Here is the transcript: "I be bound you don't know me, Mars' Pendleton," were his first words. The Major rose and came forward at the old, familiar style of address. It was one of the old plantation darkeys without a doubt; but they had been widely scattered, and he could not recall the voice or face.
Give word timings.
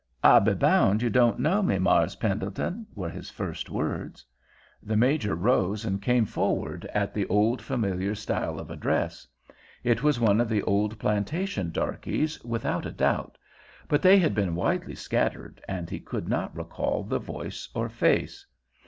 "I 0.23 0.39
be 0.39 0.55
bound 0.55 1.03
you 1.03 1.11
don't 1.11 1.37
know 1.37 1.61
me, 1.61 1.77
Mars' 1.77 2.15
Pendleton," 2.15 2.87
were 2.95 3.11
his 3.11 3.29
first 3.29 3.69
words. 3.69 4.25
The 4.81 4.97
Major 4.97 5.35
rose 5.35 5.85
and 5.85 6.01
came 6.01 6.25
forward 6.25 6.85
at 6.91 7.13
the 7.13 7.27
old, 7.27 7.61
familiar 7.61 8.15
style 8.15 8.59
of 8.59 8.71
address. 8.71 9.27
It 9.83 10.01
was 10.01 10.19
one 10.19 10.41
of 10.41 10.49
the 10.49 10.63
old 10.63 10.97
plantation 10.97 11.69
darkeys 11.71 12.43
without 12.43 12.87
a 12.87 12.91
doubt; 12.91 13.37
but 13.87 14.01
they 14.01 14.17
had 14.17 14.33
been 14.33 14.55
widely 14.55 14.95
scattered, 14.95 15.61
and 15.67 15.87
he 15.87 15.99
could 15.99 16.27
not 16.27 16.55
recall 16.57 17.03
the 17.03 17.19
voice 17.19 17.69
or 17.75 17.87
face. 17.87 18.47